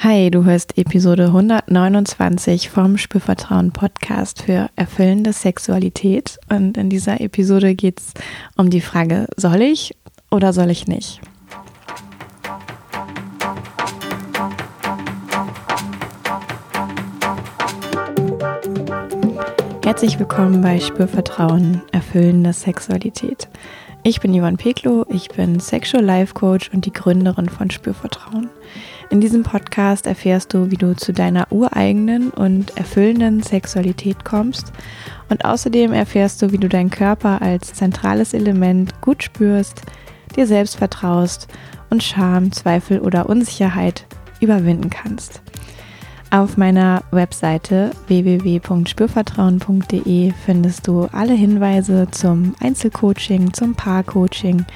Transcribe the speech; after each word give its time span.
Hi, 0.00 0.30
du 0.30 0.44
hörst 0.44 0.78
Episode 0.78 1.24
129 1.24 2.70
vom 2.70 2.98
Spürvertrauen 2.98 3.72
Podcast 3.72 4.42
für 4.42 4.70
erfüllende 4.76 5.32
Sexualität. 5.32 6.38
Und 6.48 6.76
in 6.76 6.88
dieser 6.88 7.20
Episode 7.20 7.74
geht 7.74 7.98
es 7.98 8.14
um 8.56 8.70
die 8.70 8.80
Frage, 8.80 9.26
soll 9.36 9.60
ich 9.60 9.96
oder 10.30 10.52
soll 10.52 10.70
ich 10.70 10.86
nicht? 10.86 11.20
Herzlich 19.84 20.16
willkommen 20.20 20.62
bei 20.62 20.78
Spürvertrauen, 20.78 21.82
erfüllende 21.90 22.52
Sexualität. 22.52 23.48
Ich 24.04 24.20
bin 24.20 24.32
Yvonne 24.32 24.56
Peklo, 24.58 25.04
ich 25.08 25.28
bin 25.30 25.58
Sexual 25.58 26.04
Life 26.04 26.34
Coach 26.34 26.70
und 26.72 26.86
die 26.86 26.92
Gründerin 26.92 27.48
von 27.48 27.68
Spürvertrauen. 27.68 28.48
In 29.10 29.22
diesem 29.22 29.42
Podcast 29.42 30.06
erfährst 30.06 30.52
du, 30.52 30.70
wie 30.70 30.76
du 30.76 30.94
zu 30.94 31.14
deiner 31.14 31.50
ureigenen 31.50 32.28
und 32.28 32.76
erfüllenden 32.76 33.42
Sexualität 33.42 34.22
kommst 34.24 34.70
und 35.30 35.46
außerdem 35.46 35.94
erfährst 35.94 36.42
du, 36.42 36.52
wie 36.52 36.58
du 36.58 36.68
deinen 36.68 36.90
Körper 36.90 37.40
als 37.40 37.72
zentrales 37.72 38.34
Element 38.34 39.00
gut 39.00 39.22
spürst, 39.22 39.80
dir 40.36 40.46
selbst 40.46 40.76
vertraust 40.76 41.48
und 41.88 42.02
Scham, 42.02 42.52
Zweifel 42.52 43.00
oder 43.00 43.30
Unsicherheit 43.30 44.04
überwinden 44.40 44.90
kannst. 44.90 45.40
Auf 46.30 46.58
meiner 46.58 47.02
Webseite 47.10 47.92
www.spürvertrauen.de 48.08 50.34
findest 50.44 50.86
du 50.86 51.08
alle 51.12 51.32
Hinweise 51.32 52.08
zum 52.10 52.54
Einzelcoaching, 52.60 53.54
zum 53.54 53.74
Paarcoaching, 53.74 54.66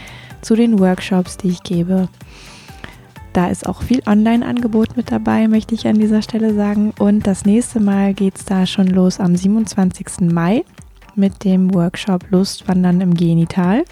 zu 0.41 0.57
den 0.57 0.79
Workshops, 0.79 1.37
die 1.37 1.49
ich 1.49 1.63
gebe 1.63 2.09
da 3.33 3.49
ist 3.49 3.67
auch 3.67 3.83
viel 3.83 4.03
Online-Angebot 4.07 4.97
mit 4.97 5.11
dabei, 5.11 5.49
möchte 5.49 5.75
ich 5.75 5.87
an 5.87 5.99
dieser 5.99 6.23
Stelle 6.23 6.55
sagen. 6.55 6.93
Und 6.99 7.27
das 7.27 7.45
nächste 7.45 7.81
Mal 7.81 8.15
geht 8.15 8.37
es 8.37 8.45
da 8.45 8.67
schon 8.67 8.87
los 8.87 9.21
am 9.21 9.37
27. 9.37 10.31
Mai 10.33 10.65
mit 11.15 11.45
dem 11.45 11.75
Workshop 11.75 12.25
Lustwandern 12.31 13.01
im 13.01 13.15
Genital. 13.15 13.85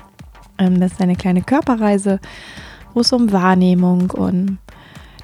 Ähm, 0.58 0.80
das 0.80 0.92
ist 0.92 1.00
eine 1.00 1.16
kleine 1.16 1.42
Körperreise, 1.42 2.20
wo 2.94 3.00
es 3.00 3.12
um 3.12 3.32
Wahrnehmung 3.32 4.10
und 4.10 4.58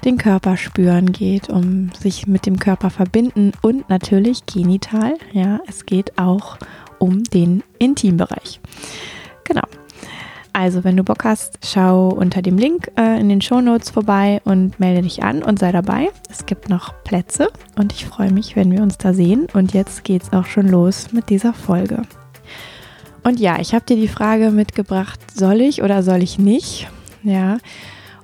den 0.05 0.17
Körper 0.17 0.57
spüren 0.57 1.11
geht, 1.11 1.49
um 1.49 1.91
sich 1.99 2.27
mit 2.27 2.45
dem 2.45 2.59
Körper 2.59 2.89
verbinden 2.89 3.51
und 3.61 3.89
natürlich 3.89 4.45
genital. 4.45 5.15
Ja, 5.33 5.59
es 5.67 5.85
geht 5.85 6.17
auch 6.17 6.57
um 6.99 7.23
den 7.23 7.63
Intimbereich. 7.79 8.59
Genau. 9.43 9.63
Also, 10.59 10.83
wenn 10.83 10.97
du 10.97 11.03
Bock 11.03 11.23
hast, 11.23 11.59
schau 11.63 12.09
unter 12.09 12.41
dem 12.41 12.57
Link 12.57 12.89
äh, 12.97 13.19
in 13.19 13.29
den 13.29 13.41
Show 13.41 13.61
Notes 13.61 13.91
vorbei 13.91 14.41
und 14.43 14.79
melde 14.79 15.03
dich 15.03 15.21
an 15.21 15.43
und 15.43 15.59
sei 15.59 15.71
dabei. 15.71 16.09
Es 16.31 16.47
gibt 16.47 16.67
noch 16.67 16.95
Plätze 17.03 17.49
und 17.75 17.93
ich 17.93 18.07
freue 18.07 18.31
mich, 18.31 18.55
wenn 18.55 18.71
wir 18.71 18.81
uns 18.81 18.97
da 18.97 19.13
sehen. 19.13 19.45
Und 19.53 19.75
jetzt 19.75 20.03
geht's 20.03 20.33
auch 20.33 20.47
schon 20.47 20.67
los 20.67 21.13
mit 21.13 21.29
dieser 21.29 21.53
Folge. 21.53 22.01
Und 23.23 23.39
ja, 23.39 23.59
ich 23.59 23.75
habe 23.75 23.85
dir 23.85 23.97
die 23.97 24.07
Frage 24.07 24.49
mitgebracht, 24.49 25.19
soll 25.31 25.61
ich 25.61 25.83
oder 25.83 26.01
soll 26.01 26.23
ich 26.23 26.39
nicht? 26.39 26.89
Ja. 27.21 27.59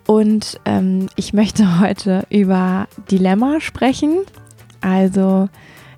Und 0.07 0.59
ähm, 0.65 1.09
ich 1.15 1.33
möchte 1.33 1.79
heute 1.81 2.25
über 2.31 2.87
Dilemma 3.11 3.61
sprechen, 3.61 4.17
also 4.81 5.49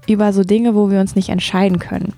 über 0.06 0.34
so 0.34 0.44
Dinge, 0.44 0.76
wo 0.76 0.92
wir 0.92 1.00
uns 1.00 1.16
nicht 1.16 1.30
entscheiden 1.30 1.80
können. 1.80 2.14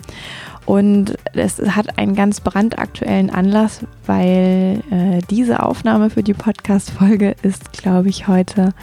Und 0.67 1.17
es 1.31 1.61
hat 1.61 1.97
einen 1.97 2.13
ganz 2.13 2.41
brandaktuellen 2.41 3.29
Anlass, 3.29 3.79
weil 4.05 4.83
äh, 4.91 5.21
diese 5.29 5.63
Aufnahme 5.63 6.09
für 6.09 6.23
die 6.23 6.33
Podcast-Folge 6.33 7.37
ist, 7.41 7.71
glaube 7.71 8.09
ich, 8.09 8.27
heute 8.27 8.73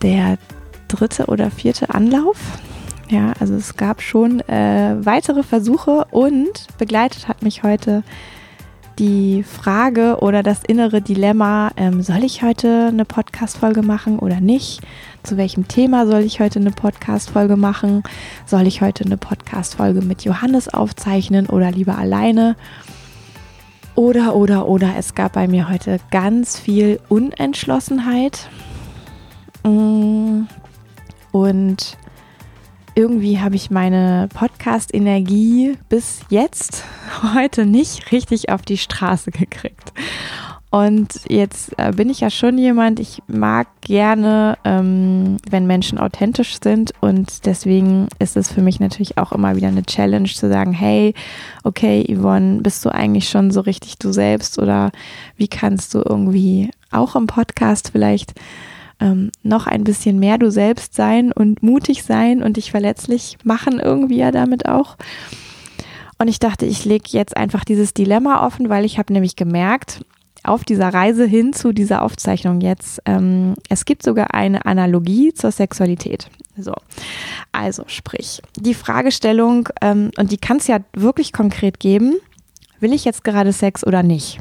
der 0.00 0.38
dritte 0.86 1.26
oder 1.26 1.50
vierte 1.50 1.92
Anlauf. 1.92 2.38
Ja, 3.08 3.32
also 3.40 3.56
es 3.56 3.76
gab 3.76 4.00
schon 4.00 4.38
äh, 4.48 4.94
weitere 5.00 5.42
Versuche 5.42 6.06
und 6.12 6.68
begleitet 6.78 7.26
hat 7.26 7.42
mich 7.42 7.64
heute 7.64 8.04
die 8.98 9.42
Frage 9.42 10.18
oder 10.20 10.42
das 10.42 10.62
innere 10.64 11.00
Dilemma, 11.00 11.70
ähm, 11.76 12.02
soll 12.02 12.24
ich 12.24 12.42
heute 12.42 12.88
eine 12.88 13.04
Podcast-Folge 13.04 13.82
machen 13.82 14.18
oder 14.18 14.40
nicht? 14.40 14.80
Zu 15.22 15.36
welchem 15.36 15.68
Thema 15.68 16.06
soll 16.06 16.20
ich 16.20 16.40
heute 16.40 16.58
eine 16.58 16.70
Podcast-Folge 16.70 17.56
machen? 17.56 18.02
Soll 18.46 18.66
ich 18.66 18.82
heute 18.82 19.04
eine 19.04 19.16
Podcast-Folge 19.16 20.02
mit 20.02 20.24
Johannes 20.24 20.68
aufzeichnen 20.68 21.46
oder 21.46 21.70
lieber 21.70 21.96
alleine? 21.96 22.56
Oder, 23.94 24.34
oder, 24.34 24.68
oder, 24.68 24.94
es 24.96 25.14
gab 25.14 25.32
bei 25.32 25.46
mir 25.46 25.68
heute 25.68 25.98
ganz 26.10 26.58
viel 26.58 27.00
Unentschlossenheit. 27.08 28.48
Mm, 29.62 30.42
und 31.32 31.96
irgendwie 32.94 33.38
habe 33.38 33.56
ich 33.56 33.70
meine 33.70 34.28
Podcast-Energie 34.34 35.76
bis 35.88 36.20
jetzt 36.28 36.84
heute 37.34 37.66
nicht 37.66 38.12
richtig 38.12 38.50
auf 38.50 38.62
die 38.62 38.78
Straße 38.78 39.30
gekriegt. 39.30 39.92
Und 40.70 41.08
jetzt 41.28 41.76
äh, 41.78 41.90
bin 41.90 42.08
ich 42.10 42.20
ja 42.20 42.30
schon 42.30 42.56
jemand, 42.56 43.00
ich 43.00 43.20
mag 43.26 43.66
gerne, 43.80 44.56
ähm, 44.64 45.38
wenn 45.50 45.66
Menschen 45.66 45.98
authentisch 45.98 46.58
sind. 46.62 46.92
Und 47.00 47.44
deswegen 47.44 48.06
ist 48.20 48.36
es 48.36 48.52
für 48.52 48.62
mich 48.62 48.78
natürlich 48.78 49.18
auch 49.18 49.32
immer 49.32 49.56
wieder 49.56 49.66
eine 49.66 49.82
Challenge 49.82 50.28
zu 50.28 50.48
sagen, 50.48 50.72
hey, 50.72 51.12
okay, 51.64 52.06
Yvonne, 52.08 52.60
bist 52.62 52.84
du 52.84 52.90
eigentlich 52.90 53.28
schon 53.28 53.50
so 53.50 53.60
richtig 53.60 53.98
du 53.98 54.12
selbst? 54.12 54.60
Oder 54.60 54.92
wie 55.36 55.48
kannst 55.48 55.92
du 55.92 56.04
irgendwie 56.08 56.70
auch 56.92 57.16
im 57.16 57.26
Podcast 57.26 57.90
vielleicht 57.90 58.34
ähm, 59.00 59.32
noch 59.42 59.66
ein 59.66 59.82
bisschen 59.82 60.20
mehr 60.20 60.38
du 60.38 60.52
selbst 60.52 60.94
sein 60.94 61.32
und 61.32 61.64
mutig 61.64 62.04
sein 62.04 62.44
und 62.44 62.58
dich 62.58 62.70
verletzlich 62.70 63.38
machen 63.42 63.80
irgendwie 63.80 64.18
ja 64.18 64.30
damit 64.30 64.66
auch. 64.66 64.96
Und 66.20 66.28
ich 66.28 66.38
dachte, 66.38 66.66
ich 66.66 66.84
lege 66.84 67.08
jetzt 67.08 67.34
einfach 67.36 67.64
dieses 67.64 67.94
Dilemma 67.94 68.46
offen, 68.46 68.68
weil 68.68 68.84
ich 68.84 68.98
habe 68.98 69.12
nämlich 69.12 69.36
gemerkt, 69.36 70.04
auf 70.42 70.64
dieser 70.64 70.92
Reise 70.92 71.24
hin 71.24 71.52
zu 71.52 71.72
dieser 71.72 72.02
Aufzeichnung 72.02 72.60
jetzt, 72.60 73.00
ähm, 73.06 73.54
es 73.68 73.84
gibt 73.84 74.02
sogar 74.02 74.34
eine 74.34 74.66
Analogie 74.66 75.32
zur 75.32 75.50
Sexualität. 75.50 76.28
So, 76.56 76.74
also 77.52 77.84
sprich, 77.86 78.42
die 78.56 78.74
Fragestellung, 78.74 79.68
ähm, 79.80 80.10
und 80.18 80.30
die 80.30 80.36
kann 80.38 80.58
es 80.58 80.66
ja 80.66 80.80
wirklich 80.92 81.32
konkret 81.32 81.80
geben, 81.80 82.16
will 82.80 82.92
ich 82.92 83.06
jetzt 83.06 83.24
gerade 83.24 83.52
Sex 83.52 83.86
oder 83.86 84.02
nicht? 84.02 84.40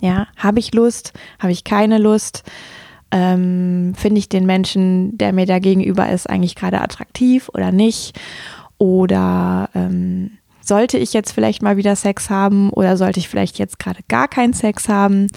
Ja, 0.00 0.28
habe 0.36 0.60
ich 0.60 0.72
Lust? 0.72 1.12
Habe 1.40 1.52
ich 1.52 1.64
keine 1.64 1.98
Lust? 1.98 2.44
ähm, 3.10 3.94
finde 3.96 4.18
ich 4.18 4.28
den 4.28 4.46
Menschen, 4.46 5.16
der 5.16 5.32
mir 5.32 5.46
da 5.46 5.58
gegenüber 5.58 6.10
ist, 6.10 6.28
eigentlich 6.28 6.54
gerade 6.54 6.80
attraktiv 6.80 7.48
oder 7.54 7.72
nicht? 7.72 8.18
Oder 8.78 9.70
ähm, 9.74 10.38
sollte 10.66 10.98
ich 10.98 11.12
jetzt 11.12 11.32
vielleicht 11.32 11.62
mal 11.62 11.76
wieder 11.76 11.96
Sex 11.96 12.30
haben 12.30 12.70
oder 12.70 12.96
sollte 12.96 13.20
ich 13.20 13.28
vielleicht 13.28 13.58
jetzt 13.58 13.78
gerade 13.78 14.00
gar 14.08 14.28
keinen 14.28 14.52
Sex 14.52 14.88
haben? 14.88 15.28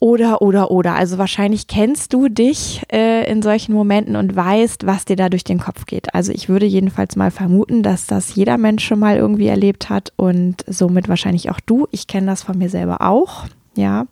Oder, 0.00 0.42
oder, 0.42 0.70
oder. 0.70 0.94
Also 0.94 1.18
wahrscheinlich 1.18 1.66
kennst 1.66 2.12
du 2.12 2.28
dich 2.28 2.82
äh, 2.92 3.28
in 3.28 3.42
solchen 3.42 3.72
Momenten 3.72 4.14
und 4.14 4.36
weißt, 4.36 4.86
was 4.86 5.04
dir 5.04 5.16
da 5.16 5.28
durch 5.28 5.42
den 5.42 5.58
Kopf 5.58 5.86
geht. 5.86 6.14
Also 6.14 6.30
ich 6.30 6.48
würde 6.48 6.66
jedenfalls 6.66 7.16
mal 7.16 7.32
vermuten, 7.32 7.82
dass 7.82 8.06
das 8.06 8.32
jeder 8.36 8.58
Mensch 8.58 8.84
schon 8.86 9.00
mal 9.00 9.16
irgendwie 9.16 9.48
erlebt 9.48 9.90
hat 9.90 10.12
und 10.14 10.64
somit 10.68 11.08
wahrscheinlich 11.08 11.50
auch 11.50 11.58
du. 11.58 11.88
Ich 11.90 12.06
kenne 12.06 12.28
das 12.28 12.44
von 12.44 12.56
mir 12.56 12.70
selber 12.70 13.00
auch. 13.00 13.46
Ja. 13.74 14.06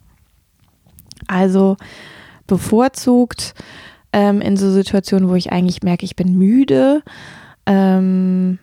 Also 1.29 1.77
bevorzugt 2.49 3.55
ähm, 4.13 4.41
in 4.41 4.57
so 4.57 4.73
Situationen, 4.73 5.29
wo 5.29 5.37
ich 5.37 5.53
eigentlich 5.53 5.85
merke, 5.85 6.05
ich 6.05 6.17
bin 6.17 6.37
müde. 6.37 7.03
Ähm, 7.65 8.59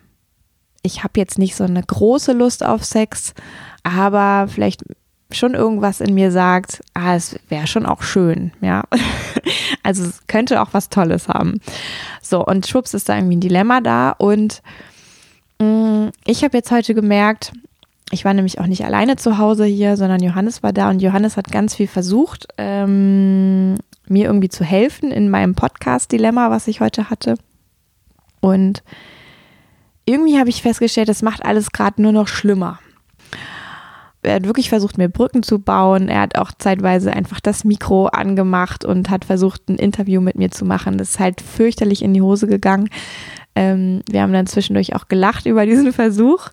ich 0.84 1.02
habe 1.02 1.18
jetzt 1.18 1.38
nicht 1.38 1.56
so 1.56 1.64
eine 1.64 1.82
große 1.82 2.32
Lust 2.32 2.64
auf 2.64 2.84
Sex, 2.84 3.34
aber 3.82 4.46
vielleicht 4.48 4.84
schon 5.32 5.54
irgendwas 5.54 6.00
in 6.00 6.14
mir 6.14 6.30
sagt, 6.30 6.82
ah, 6.92 7.16
es 7.16 7.40
wäre 7.48 7.66
schon 7.66 7.86
auch 7.86 8.02
schön, 8.02 8.52
ja. 8.60 8.84
also 9.82 10.04
es 10.04 10.26
könnte 10.28 10.62
auch 10.62 10.68
was 10.72 10.90
Tolles 10.90 11.28
haben. 11.28 11.60
So, 12.22 12.44
und 12.44 12.66
schwupps 12.66 12.94
ist 12.94 13.08
da 13.08 13.16
irgendwie 13.16 13.36
ein 13.36 13.40
Dilemma 13.40 13.80
da 13.80 14.10
und 14.10 14.62
mh, 15.60 15.66
mm, 15.66 16.10
ich 16.26 16.44
habe 16.44 16.56
jetzt 16.56 16.70
heute 16.70 16.94
gemerkt, 16.94 17.52
ich 18.10 18.24
war 18.24 18.34
nämlich 18.34 18.60
auch 18.60 18.66
nicht 18.66 18.84
alleine 18.84 19.16
zu 19.16 19.38
Hause 19.38 19.64
hier, 19.64 19.96
sondern 19.96 20.22
Johannes 20.22 20.62
war 20.62 20.72
da 20.72 20.90
und 20.90 21.00
Johannes 21.00 21.36
hat 21.36 21.50
ganz 21.50 21.74
viel 21.74 21.88
versucht, 21.88 22.46
ähm, 22.58 23.76
mir 24.06 24.26
irgendwie 24.26 24.50
zu 24.50 24.64
helfen 24.64 25.10
in 25.10 25.30
meinem 25.30 25.54
Podcast-Dilemma, 25.54 26.50
was 26.50 26.68
ich 26.68 26.80
heute 26.80 27.08
hatte. 27.08 27.36
Und 28.40 28.82
irgendwie 30.04 30.38
habe 30.38 30.48
ich 30.48 30.62
festgestellt, 30.62 31.08
das 31.08 31.22
macht 31.22 31.44
alles 31.44 31.70
gerade 31.70 32.00
nur 32.02 32.12
noch 32.12 32.28
schlimmer. 32.28 32.78
Er 34.22 34.36
hat 34.36 34.46
wirklich 34.46 34.70
versucht, 34.70 34.96
mir 34.96 35.10
Brücken 35.10 35.42
zu 35.42 35.58
bauen. 35.58 36.08
Er 36.08 36.22
hat 36.22 36.38
auch 36.38 36.50
zeitweise 36.58 37.12
einfach 37.12 37.40
das 37.40 37.64
Mikro 37.64 38.06
angemacht 38.06 38.84
und 38.84 39.10
hat 39.10 39.26
versucht, 39.26 39.68
ein 39.68 39.76
Interview 39.76 40.20
mit 40.20 40.36
mir 40.36 40.50
zu 40.50 40.64
machen. 40.64 40.96
Das 40.96 41.10
ist 41.10 41.20
halt 41.20 41.42
fürchterlich 41.42 42.02
in 42.02 42.14
die 42.14 42.22
Hose 42.22 42.46
gegangen. 42.46 42.88
Ähm, 43.54 44.00
wir 44.10 44.22
haben 44.22 44.32
dann 44.32 44.46
zwischendurch 44.46 44.94
auch 44.96 45.08
gelacht 45.08 45.44
über 45.46 45.66
diesen 45.66 45.92
Versuch. 45.92 46.48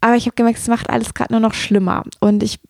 Aber 0.00 0.16
ich 0.16 0.24
habe 0.24 0.34
gemerkt, 0.34 0.58
es 0.58 0.68
macht 0.68 0.88
alles 0.88 1.12
gerade 1.12 1.34
nur 1.34 1.40
noch 1.40 1.52
schlimmer. 1.52 2.02
Und 2.18 2.42
ich 2.42 2.60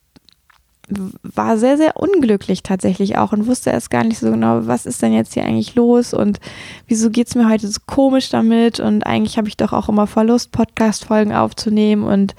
war 1.22 1.58
sehr, 1.58 1.76
sehr 1.76 1.96
unglücklich 1.96 2.62
tatsächlich 2.62 3.16
auch 3.16 3.32
und 3.32 3.46
wusste 3.46 3.70
erst 3.70 3.90
gar 3.90 4.04
nicht 4.04 4.18
so 4.18 4.30
genau, 4.30 4.66
was 4.66 4.86
ist 4.86 5.02
denn 5.02 5.12
jetzt 5.12 5.34
hier 5.34 5.44
eigentlich 5.44 5.74
los 5.74 6.14
und 6.14 6.40
wieso 6.86 7.10
geht 7.10 7.28
es 7.28 7.34
mir 7.34 7.48
heute 7.48 7.68
so 7.68 7.80
komisch 7.86 8.30
damit 8.30 8.80
und 8.80 9.06
eigentlich 9.06 9.38
habe 9.38 9.48
ich 9.48 9.56
doch 9.56 9.72
auch 9.72 9.88
immer 9.88 10.06
Verlust, 10.06 10.52
Podcast-Folgen 10.52 11.32
aufzunehmen 11.32 12.04
und 12.04 12.34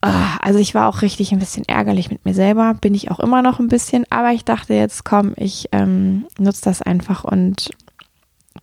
ah, 0.00 0.36
also 0.40 0.58
ich 0.58 0.74
war 0.74 0.88
auch 0.88 1.02
richtig 1.02 1.32
ein 1.32 1.38
bisschen 1.38 1.64
ärgerlich 1.66 2.10
mit 2.10 2.24
mir 2.24 2.34
selber, 2.34 2.74
bin 2.74 2.94
ich 2.94 3.10
auch 3.10 3.20
immer 3.20 3.42
noch 3.42 3.58
ein 3.58 3.68
bisschen, 3.68 4.04
aber 4.10 4.32
ich 4.32 4.44
dachte 4.44 4.74
jetzt, 4.74 5.04
komm, 5.04 5.32
ich 5.36 5.68
ähm, 5.72 6.26
nutze 6.38 6.62
das 6.64 6.82
einfach 6.82 7.24
und 7.24 7.70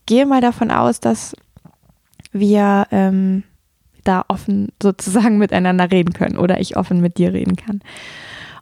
gehe 0.06 0.26
mal 0.26 0.42
davon 0.42 0.72
aus, 0.72 1.00
dass 1.00 1.36
wir 2.32 2.88
ähm, 2.92 3.44
da 4.04 4.26
offen 4.28 4.70
sozusagen 4.82 5.38
miteinander 5.40 5.92
reden 5.92 6.14
können 6.14 6.38
oder 6.38 6.60
ich 6.60 6.78
offen 6.78 7.02
mit 7.02 7.18
dir 7.18 7.34
reden 7.34 7.56
kann. 7.56 7.82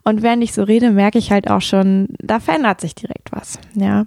Und 0.08 0.22
während 0.22 0.42
ich 0.42 0.54
so 0.54 0.62
rede, 0.62 0.90
merke 0.90 1.18
ich 1.18 1.30
halt 1.30 1.50
auch 1.50 1.60
schon, 1.60 2.08
da 2.18 2.40
verändert 2.40 2.80
sich 2.80 2.94
direkt 2.94 3.30
was. 3.30 3.58
Ja. 3.74 4.06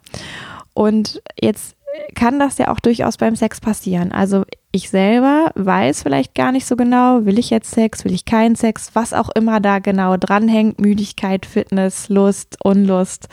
Und 0.74 1.22
jetzt 1.40 1.76
kann 2.16 2.40
das 2.40 2.58
ja 2.58 2.70
auch 2.70 2.80
durchaus 2.80 3.18
beim 3.18 3.36
Sex 3.36 3.62
passieren. 3.62 4.12
Also 4.12 4.44
ich 4.72 4.90
selber 4.90 5.52
weiß 5.54 6.02
vielleicht 6.02 6.34
gar 6.34 6.52
nicht 6.52 6.66
so 6.66 6.76
genau, 6.76 7.26
will 7.26 7.38
ich 7.38 7.52
jetzt 7.52 7.70
Sex, 7.70 8.04
will 8.04 8.14
ich 8.14 8.26
keinen 8.26 8.56
Sex, 8.56 8.90
was 8.96 9.14
auch 9.14 9.30
immer 9.36 9.60
da 9.60 9.78
genau 9.78 10.18
dranhängt, 10.18 10.82
Müdigkeit, 10.82 11.46
Fitness, 11.46 12.10
Lust, 12.10 12.58
Unlust, 12.64 13.28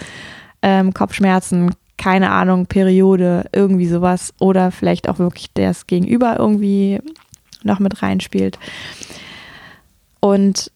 ähm, 0.60 0.92
Kopfschmerzen, 0.92 1.74
keine 1.96 2.32
Ahnung, 2.32 2.66
Periode, 2.66 3.46
irgendwie 3.54 3.86
sowas 3.86 4.34
oder 4.40 4.72
vielleicht 4.72 5.08
auch 5.08 5.18
wirklich 5.18 5.54
das 5.54 5.86
Gegenüber 5.86 6.36
irgendwie 6.38 7.00
noch 7.62 7.78
mit 7.78 8.02
reinspielt. 8.02 8.58
Und 10.20 10.70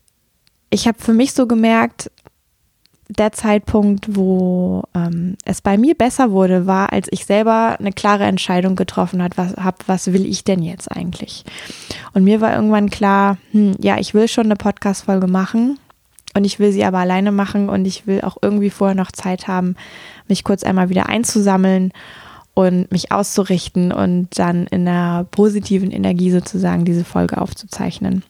ich 0.73 0.89
habe 0.89 0.99
für 0.99 1.13
mich 1.13 1.35
so 1.35 1.47
gemerkt, 1.47 2.11
der 3.09 3.33
Zeitpunkt, 3.33 4.17
wo 4.17 4.85
ähm, 4.95 5.37
es 5.45 5.61
bei 5.61 5.77
mir 5.77 5.95
besser 5.95 6.31
wurde, 6.31 6.67
war, 6.67 6.95
als 6.95 7.09
ich 7.11 7.27
selber 7.27 7.77
eine 7.79 7.93
klare 7.93 8.25
Entscheidung 8.25 8.75
getroffen 8.75 9.23
habe, 9.23 9.37
was, 9.37 9.53
hab, 9.57 9.87
was 9.87 10.15
will 10.15 10.25
ich 10.25 10.45
denn 10.45 10.63
jetzt 10.63 10.91
eigentlich? 10.91 11.45
Und 12.15 12.25
mir 12.25 12.41
war 12.41 12.55
irgendwann 12.55 12.89
klar, 12.89 13.37
hm, 13.51 13.77
ja, 13.81 13.99
ich 13.99 14.15
will 14.15 14.29
schon 14.29 14.47
eine 14.47 14.57
Podcast-Folge 14.57 15.27
machen 15.27 15.79
und 16.35 16.47
ich 16.47 16.59
will 16.59 16.73
sie 16.73 16.85
aber 16.85 16.99
alleine 16.99 17.33
machen 17.33 17.69
und 17.69 17.85
ich 17.85 18.07
will 18.07 18.23
auch 18.23 18.39
irgendwie 18.41 18.71
vorher 18.71 18.97
noch 18.97 19.13
Zeit 19.13 19.49
haben, 19.49 19.77
mich 20.27 20.43
kurz 20.43 20.65
einmal 20.65 20.89
wieder 20.89 21.07
einzusammeln 21.11 21.93
und 22.55 22.91
mich 22.91 23.13
auszurichten 23.13 23.93
und 23.93 24.29
dann 24.39 24.67
in 24.69 24.89
einer 24.89 25.25
positiven 25.25 25.91
Energie 25.91 26.31
sozusagen 26.31 26.87
diese 26.87 27.05
Folge 27.05 27.39
aufzuzeichnen. 27.39 28.25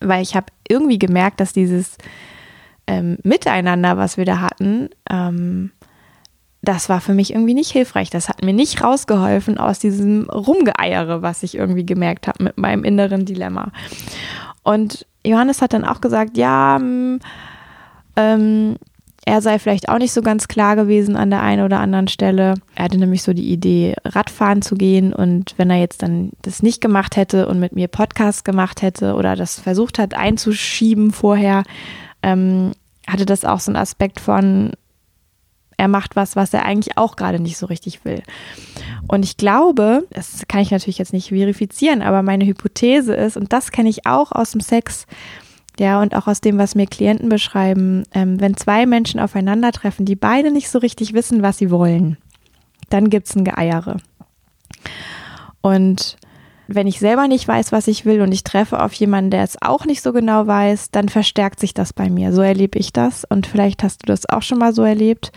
Weil 0.00 0.22
ich 0.22 0.36
habe 0.36 0.46
irgendwie 0.68 0.98
gemerkt, 0.98 1.40
dass 1.40 1.52
dieses 1.52 1.96
ähm, 2.86 3.18
Miteinander, 3.22 3.96
was 3.96 4.16
wir 4.16 4.24
da 4.24 4.40
hatten, 4.40 4.90
ähm, 5.10 5.72
das 6.62 6.88
war 6.88 7.00
für 7.00 7.14
mich 7.14 7.32
irgendwie 7.32 7.54
nicht 7.54 7.70
hilfreich. 7.70 8.10
Das 8.10 8.28
hat 8.28 8.44
mir 8.44 8.52
nicht 8.52 8.82
rausgeholfen 8.82 9.58
aus 9.58 9.78
diesem 9.78 10.28
Rumgeeiere, 10.28 11.22
was 11.22 11.42
ich 11.42 11.56
irgendwie 11.56 11.86
gemerkt 11.86 12.26
habe 12.26 12.44
mit 12.44 12.58
meinem 12.58 12.84
inneren 12.84 13.24
Dilemma. 13.24 13.72
Und 14.64 15.06
Johannes 15.24 15.62
hat 15.62 15.72
dann 15.72 15.84
auch 15.84 16.00
gesagt, 16.00 16.36
ja, 16.36 16.76
hm, 16.78 17.20
ähm, 18.16 18.76
er 19.28 19.42
sei 19.42 19.58
vielleicht 19.58 19.90
auch 19.90 19.98
nicht 19.98 20.14
so 20.14 20.22
ganz 20.22 20.48
klar 20.48 20.74
gewesen 20.74 21.14
an 21.14 21.28
der 21.28 21.42
einen 21.42 21.62
oder 21.62 21.80
anderen 21.80 22.08
Stelle. 22.08 22.54
Er 22.74 22.84
hatte 22.84 22.96
nämlich 22.96 23.22
so 23.22 23.34
die 23.34 23.52
Idee, 23.52 23.94
Radfahren 24.02 24.62
zu 24.62 24.74
gehen 24.74 25.12
und 25.12 25.52
wenn 25.58 25.68
er 25.68 25.76
jetzt 25.76 26.02
dann 26.02 26.30
das 26.40 26.62
nicht 26.62 26.80
gemacht 26.80 27.16
hätte 27.16 27.46
und 27.46 27.60
mit 27.60 27.74
mir 27.74 27.88
Podcast 27.88 28.46
gemacht 28.46 28.80
hätte 28.80 29.16
oder 29.16 29.36
das 29.36 29.60
versucht 29.60 29.98
hat 29.98 30.14
einzuschieben 30.14 31.10
vorher, 31.10 31.64
ähm, 32.22 32.72
hatte 33.06 33.26
das 33.26 33.44
auch 33.44 33.60
so 33.60 33.70
einen 33.70 33.76
Aspekt 33.76 34.18
von, 34.18 34.72
er 35.76 35.88
macht 35.88 36.16
was, 36.16 36.34
was 36.34 36.54
er 36.54 36.64
eigentlich 36.64 36.96
auch 36.96 37.14
gerade 37.14 37.38
nicht 37.38 37.58
so 37.58 37.66
richtig 37.66 38.06
will. 38.06 38.22
Und 39.08 39.26
ich 39.26 39.36
glaube, 39.36 40.06
das 40.08 40.46
kann 40.48 40.62
ich 40.62 40.70
natürlich 40.70 40.96
jetzt 40.96 41.12
nicht 41.12 41.28
verifizieren, 41.28 42.00
aber 42.00 42.22
meine 42.22 42.46
Hypothese 42.46 43.12
ist, 43.12 43.36
und 43.36 43.52
das 43.52 43.72
kenne 43.72 43.90
ich 43.90 44.06
auch 44.06 44.32
aus 44.32 44.52
dem 44.52 44.62
Sex, 44.62 45.04
ja, 45.80 46.00
und 46.00 46.14
auch 46.14 46.26
aus 46.26 46.40
dem, 46.40 46.58
was 46.58 46.74
mir 46.74 46.86
Klienten 46.86 47.28
beschreiben, 47.28 48.04
ähm, 48.12 48.40
wenn 48.40 48.56
zwei 48.56 48.86
Menschen 48.86 49.20
aufeinandertreffen, 49.20 50.04
die 50.04 50.16
beide 50.16 50.50
nicht 50.50 50.70
so 50.70 50.78
richtig 50.78 51.12
wissen, 51.12 51.42
was 51.42 51.58
sie 51.58 51.70
wollen, 51.70 52.16
dann 52.90 53.10
gibt 53.10 53.28
es 53.28 53.36
ein 53.36 53.44
Geeiere. 53.44 53.98
Und 55.60 56.16
wenn 56.66 56.86
ich 56.86 56.98
selber 56.98 57.28
nicht 57.28 57.48
weiß, 57.48 57.72
was 57.72 57.88
ich 57.88 58.04
will 58.04 58.20
und 58.20 58.30
ich 58.32 58.44
treffe 58.44 58.82
auf 58.82 58.92
jemanden, 58.92 59.30
der 59.30 59.42
es 59.42 59.60
auch 59.60 59.86
nicht 59.86 60.02
so 60.02 60.12
genau 60.12 60.46
weiß, 60.46 60.90
dann 60.90 61.08
verstärkt 61.08 61.60
sich 61.60 61.72
das 61.72 61.92
bei 61.92 62.10
mir. 62.10 62.32
So 62.32 62.42
erlebe 62.42 62.78
ich 62.78 62.92
das 62.92 63.24
und 63.24 63.46
vielleicht 63.46 63.82
hast 63.82 64.02
du 64.02 64.06
das 64.06 64.28
auch 64.28 64.42
schon 64.42 64.58
mal 64.58 64.74
so 64.74 64.82
erlebt. 64.82 65.32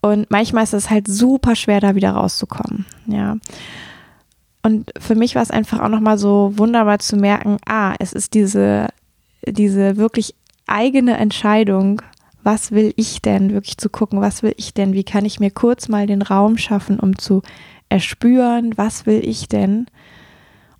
Und 0.00 0.30
manchmal 0.30 0.64
ist 0.64 0.72
es 0.72 0.88
halt 0.88 1.08
super 1.08 1.56
schwer, 1.56 1.80
da 1.80 1.94
wieder 1.94 2.12
rauszukommen. 2.12 2.86
Ja. 3.06 3.36
Und 4.62 4.90
für 4.98 5.14
mich 5.14 5.34
war 5.34 5.42
es 5.42 5.50
einfach 5.50 5.80
auch 5.80 5.88
nochmal 5.88 6.16
so 6.16 6.52
wunderbar 6.56 6.98
zu 7.00 7.16
merken, 7.16 7.58
ah, 7.66 7.94
es 7.98 8.14
ist 8.14 8.32
diese 8.32 8.88
diese 9.46 9.96
wirklich 9.96 10.34
eigene 10.66 11.16
Entscheidung, 11.16 12.02
was 12.42 12.72
will 12.72 12.92
ich 12.96 13.20
denn, 13.22 13.52
wirklich 13.52 13.76
zu 13.76 13.90
gucken, 13.90 14.20
was 14.20 14.42
will 14.42 14.54
ich 14.56 14.72
denn, 14.72 14.92
wie 14.92 15.04
kann 15.04 15.24
ich 15.24 15.40
mir 15.40 15.50
kurz 15.50 15.88
mal 15.88 16.06
den 16.06 16.22
Raum 16.22 16.56
schaffen, 16.56 16.98
um 16.98 17.18
zu 17.18 17.42
erspüren, 17.88 18.76
was 18.76 19.06
will 19.06 19.26
ich 19.26 19.48
denn? 19.48 19.86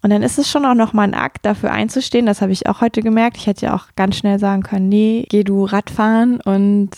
Und 0.03 0.11
dann 0.11 0.23
ist 0.23 0.39
es 0.39 0.51
schon 0.51 0.65
auch 0.65 0.75
nochmal 0.75 1.09
ein 1.09 1.15
Akt, 1.15 1.45
dafür 1.45 1.73
einzustehen. 1.73 2.25
Das 2.25 2.41
habe 2.41 2.53
ich 2.53 2.67
auch 2.67 2.81
heute 2.81 3.03
gemerkt. 3.03 3.37
Ich 3.37 3.47
hätte 3.47 3.67
ja 3.67 3.77
auch 3.77 3.89
ganz 3.97 4.17
schnell 4.17 4.39
sagen 4.39 4.63
können, 4.63 4.89
nee, 4.89 5.27
geh 5.29 5.45
du 5.45 5.65
Radfahren 5.65 6.41
und 6.41 6.91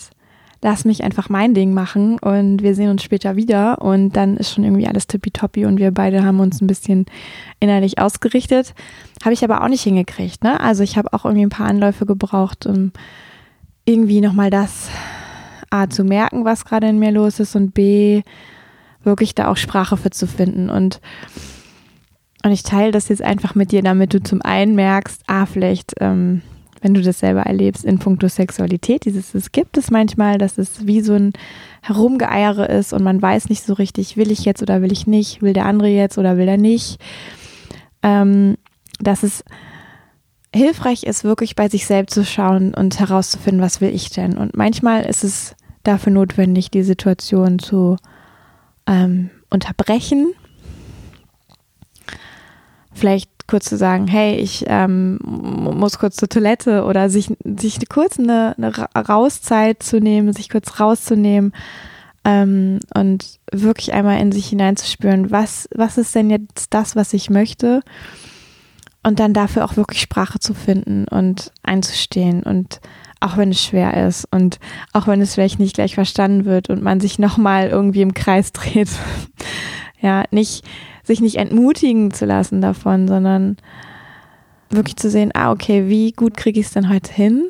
lass 0.63 0.85
mich 0.85 1.03
einfach 1.03 1.29
mein 1.29 1.53
Ding 1.53 1.73
machen 1.73 2.17
und 2.19 2.63
wir 2.63 2.73
sehen 2.73 2.89
uns 2.89 3.03
später 3.03 3.35
wieder 3.35 3.81
und 3.81 4.15
dann 4.15 4.37
ist 4.37 4.53
schon 4.53 4.63
irgendwie 4.63 4.87
alles 4.87 5.07
tippitoppi 5.07 5.65
und 5.65 5.77
wir 5.77 5.91
beide 5.91 6.23
haben 6.23 6.39
uns 6.39 6.61
ein 6.61 6.67
bisschen 6.67 7.05
innerlich 7.59 7.99
ausgerichtet. 7.99 8.73
Habe 9.23 9.33
ich 9.33 9.43
aber 9.43 9.61
auch 9.61 9.67
nicht 9.67 9.83
hingekriegt. 9.83 10.43
Ne? 10.43 10.59
Also 10.59 10.81
ich 10.81 10.97
habe 10.97 11.11
auch 11.11 11.25
irgendwie 11.25 11.45
ein 11.45 11.49
paar 11.49 11.67
Anläufe 11.67 12.05
gebraucht, 12.05 12.65
um 12.65 12.93
irgendwie 13.83 14.21
nochmal 14.21 14.49
das 14.49 14.89
A 15.69 15.89
zu 15.89 16.05
merken, 16.05 16.45
was 16.45 16.63
gerade 16.63 16.87
in 16.87 16.97
mir 16.97 17.11
los 17.11 17.41
ist 17.41 17.55
und 17.55 17.73
B 17.73 18.21
wirklich 19.03 19.35
da 19.35 19.49
auch 19.49 19.57
Sprache 19.57 19.97
für 19.97 20.11
zu 20.11 20.27
finden 20.27 20.69
und 20.69 21.01
und 22.45 22.51
ich 22.51 22.63
teile 22.63 22.91
das 22.91 23.07
jetzt 23.07 23.21
einfach 23.21 23.55
mit 23.55 23.71
dir, 23.71 23.81
damit 23.81 24.13
du 24.13 24.21
zum 24.21 24.41
einen 24.41 24.75
merkst, 24.75 25.23
ah, 25.27 25.45
vielleicht 25.45 25.93
ähm, 26.01 26.41
wenn 26.83 26.93
du 26.93 27.01
das 27.01 27.19
selber 27.19 27.41
erlebst 27.41 27.85
in 27.85 27.97
puncto 27.97 28.27
Sexualität. 28.27 29.05
Dieses, 29.05 29.33
es 29.33 29.51
gibt 29.53 29.77
es 29.77 29.89
manchmal, 29.89 30.37
dass 30.37 30.57
es 30.57 30.85
wie 30.85 31.01
so 31.01 31.13
ein 31.13 31.31
Herumgeeiere 31.81 32.65
ist 32.65 32.93
und 32.93 33.03
man 33.03 33.21
weiß 33.21 33.49
nicht 33.49 33.63
so 33.63 33.73
richtig, 33.73 34.17
will 34.17 34.31
ich 34.31 34.43
jetzt 34.45 34.61
oder 34.61 34.81
will 34.81 34.91
ich 34.91 35.07
nicht, 35.07 35.41
will 35.41 35.53
der 35.53 35.65
andere 35.65 35.87
jetzt 35.87 36.17
oder 36.17 36.37
will 36.37 36.47
er 36.47 36.57
nicht. 36.57 36.99
Ähm, 38.03 38.57
dass 38.99 39.23
es 39.23 39.45
hilfreich 40.53 41.03
ist, 41.03 41.23
wirklich 41.23 41.55
bei 41.55 41.69
sich 41.69 41.85
selbst 41.85 42.13
zu 42.13 42.25
schauen 42.25 42.73
und 42.73 42.99
herauszufinden, 42.99 43.61
was 43.61 43.79
will 43.79 43.95
ich 43.95 44.09
denn. 44.09 44.37
Und 44.37 44.55
manchmal 44.55 45.05
ist 45.05 45.23
es 45.23 45.55
dafür 45.83 46.11
notwendig, 46.11 46.69
die 46.69 46.83
Situation 46.83 47.59
zu 47.59 47.95
ähm, 48.87 49.29
unterbrechen. 49.49 50.33
Vielleicht 52.93 53.29
kurz 53.47 53.65
zu 53.65 53.77
sagen, 53.77 54.07
hey, 54.07 54.35
ich 54.35 54.65
ähm, 54.67 55.19
muss 55.23 55.99
kurz 55.99 56.15
zur 56.15 56.29
Toilette 56.29 56.85
oder 56.85 57.09
sich, 57.09 57.31
sich 57.43 57.77
kurz 57.89 58.19
eine, 58.19 58.55
eine 58.57 58.73
Rauszeit 58.95 59.83
zu 59.83 59.99
nehmen, 59.99 60.33
sich 60.33 60.49
kurz 60.49 60.79
rauszunehmen 60.79 61.53
ähm, 62.25 62.79
und 62.95 63.39
wirklich 63.51 63.93
einmal 63.93 64.19
in 64.19 64.31
sich 64.31 64.47
hineinzuspüren, 64.47 65.31
was, 65.31 65.67
was 65.75 65.97
ist 65.97 66.15
denn 66.15 66.29
jetzt 66.29 66.73
das, 66.73 66.95
was 66.95 67.13
ich 67.13 67.29
möchte? 67.29 67.81
Und 69.03 69.19
dann 69.19 69.33
dafür 69.33 69.65
auch 69.65 69.75
wirklich 69.75 69.99
Sprache 69.99 70.39
zu 70.39 70.53
finden 70.53 71.05
und 71.09 71.51
einzustehen 71.63 72.43
und 72.43 72.79
auch 73.19 73.37
wenn 73.37 73.51
es 73.51 73.61
schwer 73.61 74.07
ist 74.07 74.25
und 74.31 74.59
auch 74.91 75.07
wenn 75.07 75.21
es 75.21 75.33
vielleicht 75.33 75.59
nicht 75.59 75.75
gleich 75.75 75.95
verstanden 75.95 76.45
wird 76.45 76.69
und 76.69 76.81
man 76.81 76.99
sich 76.99 77.19
nochmal 77.19 77.69
irgendwie 77.69 78.01
im 78.01 78.13
Kreis 78.13 78.51
dreht. 78.53 78.89
Ja, 80.03 80.25
nicht, 80.29 80.63
sich 81.03 81.21
nicht 81.21 81.37
entmutigen 81.37 82.11
zu 82.11 82.25
lassen 82.25 82.61
davon, 82.61 83.07
sondern 83.07 83.57
wirklich 84.69 84.97
zu 84.97 85.09
sehen, 85.09 85.31
ah, 85.33 85.51
okay, 85.51 85.87
wie 85.87 86.11
gut 86.11 86.35
kriege 86.37 86.59
ich 86.59 86.67
es 86.67 86.73
denn 86.73 86.89
heute 86.89 87.11
hin? 87.11 87.45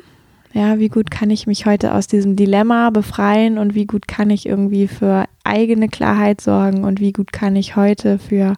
Ja, 0.52 0.78
wie 0.78 0.88
gut 0.88 1.10
kann 1.10 1.30
ich 1.30 1.48
mich 1.48 1.66
heute 1.66 1.92
aus 1.94 2.06
diesem 2.06 2.36
Dilemma 2.36 2.90
befreien 2.90 3.58
und 3.58 3.74
wie 3.74 3.86
gut 3.86 4.06
kann 4.06 4.30
ich 4.30 4.46
irgendwie 4.46 4.86
für 4.86 5.24
eigene 5.42 5.88
Klarheit 5.88 6.40
sorgen 6.40 6.84
und 6.84 7.00
wie 7.00 7.12
gut 7.12 7.32
kann 7.32 7.56
ich 7.56 7.74
heute 7.74 8.20
für 8.20 8.54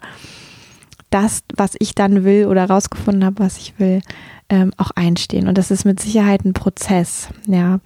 das, 1.08 1.42
was 1.56 1.74
ich 1.78 1.94
dann 1.94 2.24
will 2.24 2.46
oder 2.46 2.68
rausgefunden 2.68 3.24
habe, 3.24 3.38
was 3.38 3.56
ich 3.56 3.78
will, 3.78 4.02
ähm, 4.50 4.72
auch 4.76 4.90
einstehen. 4.90 5.48
Und 5.48 5.56
das 5.56 5.70
ist 5.70 5.86
mit 5.86 5.98
Sicherheit 5.98 6.44
ein 6.44 6.52
Prozess, 6.52 7.30
ja. 7.46 7.80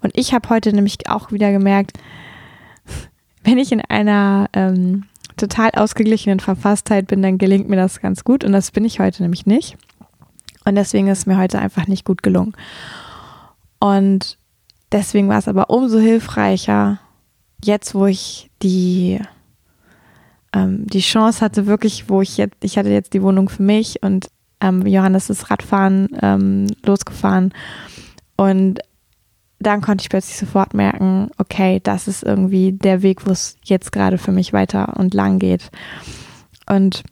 Und 0.00 0.16
ich 0.16 0.32
habe 0.32 0.48
heute 0.48 0.72
nämlich 0.72 1.08
auch 1.08 1.32
wieder 1.32 1.50
gemerkt, 1.50 1.98
wenn 3.42 3.58
ich 3.58 3.72
in 3.72 3.80
einer 3.80 4.48
ähm, 4.52 5.06
total 5.36 5.70
ausgeglichenen 5.70 6.40
Verfasstheit 6.40 7.06
bin, 7.06 7.22
dann 7.22 7.38
gelingt 7.38 7.68
mir 7.68 7.76
das 7.76 8.00
ganz 8.00 8.24
gut 8.24 8.44
und 8.44 8.52
das 8.52 8.70
bin 8.70 8.84
ich 8.84 9.00
heute 9.00 9.22
nämlich 9.22 9.46
nicht. 9.46 9.76
Und 10.64 10.74
deswegen 10.74 11.08
ist 11.08 11.26
mir 11.26 11.38
heute 11.38 11.58
einfach 11.58 11.86
nicht 11.86 12.04
gut 12.04 12.22
gelungen. 12.22 12.54
Und 13.78 14.38
deswegen 14.90 15.28
war 15.28 15.38
es 15.38 15.48
aber 15.48 15.70
umso 15.70 15.98
hilfreicher, 15.98 16.98
jetzt, 17.62 17.94
wo 17.94 18.06
ich 18.06 18.50
die, 18.62 19.20
ähm, 20.52 20.86
die 20.86 21.00
Chance 21.00 21.44
hatte, 21.44 21.66
wirklich, 21.66 22.08
wo 22.08 22.22
ich 22.22 22.36
jetzt, 22.36 22.56
ich 22.62 22.78
hatte 22.78 22.88
jetzt 22.88 23.14
die 23.14 23.22
Wohnung 23.22 23.48
für 23.48 23.62
mich 23.62 24.02
und 24.02 24.28
ähm, 24.60 24.86
Johannes 24.86 25.30
ist 25.30 25.50
Radfahren 25.50 26.08
ähm, 26.22 26.66
losgefahren 26.84 27.52
und 28.36 28.80
dann 29.58 29.80
konnte 29.80 30.02
ich 30.02 30.10
plötzlich 30.10 30.36
sofort 30.36 30.74
merken, 30.74 31.30
okay, 31.38 31.80
das 31.82 32.08
ist 32.08 32.22
irgendwie 32.22 32.72
der 32.72 33.02
Weg, 33.02 33.26
wo 33.26 33.30
es 33.30 33.56
jetzt 33.64 33.90
gerade 33.92 34.18
für 34.18 34.32
mich 34.32 34.52
weiter 34.52 34.96
und 34.96 35.14
lang 35.14 35.38
geht. 35.38 35.70
Und 36.68 37.04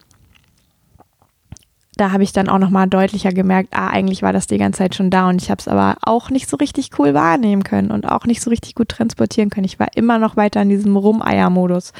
da 1.97 2.11
habe 2.11 2.23
ich 2.23 2.33
dann 2.33 2.49
auch 2.49 2.59
nochmal 2.59 2.87
deutlicher 2.87 3.31
gemerkt, 3.31 3.69
ah, 3.71 3.87
eigentlich 3.87 4.21
war 4.21 4.33
das 4.33 4.47
die 4.47 4.57
ganze 4.57 4.79
Zeit 4.79 4.95
schon 4.95 5.09
da 5.09 5.29
und 5.29 5.41
ich 5.41 5.49
habe 5.49 5.59
es 5.59 5.67
aber 5.67 5.95
auch 6.01 6.29
nicht 6.29 6.49
so 6.49 6.57
richtig 6.57 6.89
cool 6.99 7.13
wahrnehmen 7.13 7.63
können 7.63 7.89
und 7.89 8.05
auch 8.05 8.25
nicht 8.25 8.41
so 8.41 8.49
richtig 8.49 8.75
gut 8.75 8.89
transportieren 8.89 9.49
können. 9.49 9.65
Ich 9.65 9.79
war 9.79 9.87
immer 9.95 10.19
noch 10.19 10.35
weiter 10.35 10.61
in 10.61 10.69
diesem 10.69 10.97
Rumeier-Modus 10.97 11.93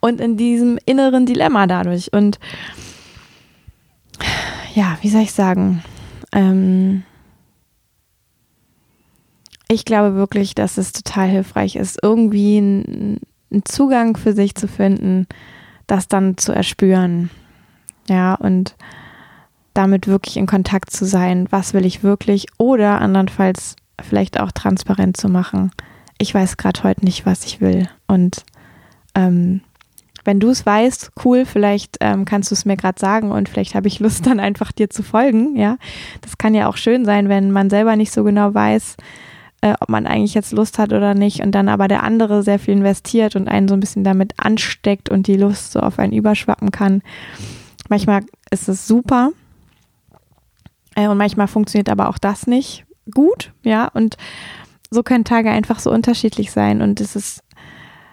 und 0.00 0.20
in 0.20 0.36
diesem 0.36 0.78
inneren 0.86 1.26
Dilemma 1.26 1.66
dadurch. 1.66 2.12
Und 2.12 2.38
ja, 4.74 4.96
wie 5.02 5.10
soll 5.10 5.22
ich 5.22 5.32
sagen? 5.32 5.82
Ähm, 6.32 7.02
ich 9.70 9.84
glaube 9.84 10.16
wirklich, 10.16 10.56
dass 10.56 10.78
es 10.78 10.92
total 10.92 11.28
hilfreich 11.28 11.76
ist, 11.76 12.00
irgendwie 12.02 12.58
einen 12.58 13.20
Zugang 13.64 14.16
für 14.16 14.32
sich 14.32 14.56
zu 14.56 14.66
finden, 14.66 15.28
das 15.86 16.08
dann 16.08 16.36
zu 16.36 16.52
erspüren. 16.52 17.30
Ja, 18.08 18.34
und 18.34 18.74
damit 19.72 20.08
wirklich 20.08 20.36
in 20.36 20.46
Kontakt 20.46 20.90
zu 20.90 21.04
sein, 21.04 21.46
was 21.50 21.72
will 21.72 21.86
ich 21.86 22.02
wirklich 22.02 22.46
oder 22.58 23.00
andernfalls 23.00 23.76
vielleicht 24.02 24.40
auch 24.40 24.50
transparent 24.50 25.16
zu 25.16 25.28
machen. 25.28 25.70
Ich 26.18 26.34
weiß 26.34 26.56
gerade 26.56 26.82
heute 26.82 27.04
nicht, 27.04 27.24
was 27.24 27.44
ich 27.44 27.60
will. 27.60 27.88
Und 28.08 28.44
ähm, 29.14 29.60
wenn 30.24 30.40
du 30.40 30.50
es 30.50 30.66
weißt, 30.66 31.12
cool, 31.24 31.46
vielleicht 31.46 31.98
ähm, 32.00 32.24
kannst 32.24 32.50
du 32.50 32.54
es 32.54 32.64
mir 32.64 32.76
gerade 32.76 32.98
sagen 32.98 33.30
und 33.30 33.48
vielleicht 33.48 33.76
habe 33.76 33.86
ich 33.86 34.00
Lust, 34.00 34.26
dann 34.26 34.40
einfach 34.40 34.72
dir 34.72 34.90
zu 34.90 35.04
folgen. 35.04 35.54
Ja, 35.56 35.76
das 36.22 36.38
kann 36.38 36.54
ja 36.54 36.68
auch 36.68 36.76
schön 36.76 37.04
sein, 37.04 37.28
wenn 37.28 37.52
man 37.52 37.70
selber 37.70 37.94
nicht 37.94 38.10
so 38.10 38.24
genau 38.24 38.52
weiß, 38.52 38.96
äh, 39.60 39.74
ob 39.80 39.88
man 39.88 40.06
eigentlich 40.06 40.34
jetzt 40.34 40.52
Lust 40.52 40.78
hat 40.78 40.92
oder 40.92 41.14
nicht. 41.14 41.40
Und 41.40 41.52
dann 41.52 41.68
aber 41.68 41.88
der 41.88 42.02
andere 42.02 42.42
sehr 42.42 42.58
viel 42.58 42.74
investiert 42.74 43.36
und 43.36 43.48
einen 43.48 43.68
so 43.68 43.74
ein 43.74 43.80
bisschen 43.80 44.04
damit 44.04 44.34
ansteckt 44.38 45.08
und 45.08 45.26
die 45.26 45.36
Lust 45.36 45.72
so 45.72 45.80
auf 45.80 45.98
einen 45.98 46.12
überschwappen 46.12 46.70
kann. 46.70 47.02
Manchmal 47.88 48.22
ist 48.50 48.68
es 48.68 48.86
super. 48.86 49.32
Äh, 50.94 51.08
und 51.08 51.18
manchmal 51.18 51.48
funktioniert 51.48 51.88
aber 51.88 52.08
auch 52.08 52.18
das 52.18 52.46
nicht 52.46 52.84
gut, 53.12 53.52
ja, 53.62 53.88
und 53.88 54.16
so 54.90 55.02
können 55.02 55.24
Tage 55.24 55.50
einfach 55.50 55.78
so 55.78 55.90
unterschiedlich 55.90 56.52
sein. 56.52 56.82
Und 56.82 57.00
es 57.00 57.16
ist 57.16 57.42